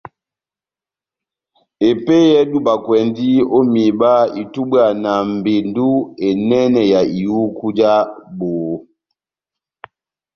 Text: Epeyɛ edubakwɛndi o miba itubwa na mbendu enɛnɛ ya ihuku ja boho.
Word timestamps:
Epeyɛ 1.89 2.33
edubakwɛndi 2.41 3.27
o 3.57 3.59
miba 3.73 4.11
itubwa 4.41 4.83
na 5.03 5.11
mbendu 5.33 5.89
enɛnɛ 6.27 6.81
ya 6.91 7.01
ihuku 7.19 7.65
ja 7.77 7.91
boho. 8.37 8.75